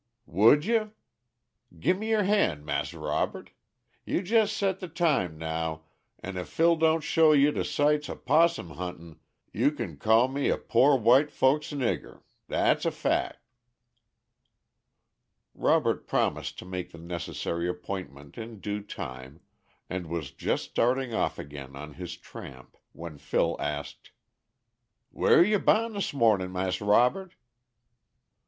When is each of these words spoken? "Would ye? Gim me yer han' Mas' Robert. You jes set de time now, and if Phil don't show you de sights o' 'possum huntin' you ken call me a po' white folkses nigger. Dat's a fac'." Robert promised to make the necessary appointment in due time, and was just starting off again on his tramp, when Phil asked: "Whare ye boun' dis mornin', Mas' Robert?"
"Would 0.25 0.65
ye? 0.65 0.85
Gim 1.79 1.99
me 1.99 2.09
yer 2.09 2.23
han' 2.23 2.65
Mas' 2.65 2.91
Robert. 2.95 3.51
You 4.03 4.21
jes 4.23 4.51
set 4.51 4.79
de 4.79 4.87
time 4.87 5.37
now, 5.37 5.83
and 6.17 6.39
if 6.39 6.47
Phil 6.49 6.75
don't 6.75 7.03
show 7.03 7.33
you 7.33 7.51
de 7.51 7.63
sights 7.63 8.09
o' 8.09 8.15
'possum 8.15 8.71
huntin' 8.71 9.19
you 9.53 9.71
ken 9.71 9.97
call 9.97 10.27
me 10.27 10.49
a 10.49 10.57
po' 10.57 10.95
white 10.95 11.29
folkses 11.29 11.77
nigger. 11.77 12.21
Dat's 12.49 12.83
a 12.85 12.89
fac'." 12.89 13.43
Robert 15.53 16.07
promised 16.07 16.57
to 16.57 16.65
make 16.65 16.89
the 16.91 16.97
necessary 16.97 17.69
appointment 17.69 18.39
in 18.39 18.59
due 18.59 18.81
time, 18.81 19.41
and 19.87 20.07
was 20.09 20.31
just 20.31 20.63
starting 20.63 21.13
off 21.13 21.37
again 21.37 21.75
on 21.75 21.93
his 21.93 22.17
tramp, 22.17 22.75
when 22.93 23.19
Phil 23.19 23.55
asked: 23.59 24.09
"Whare 25.11 25.43
ye 25.43 25.57
boun' 25.57 25.93
dis 25.93 26.11
mornin', 26.11 26.51
Mas' 26.51 26.81
Robert?" 26.81 27.35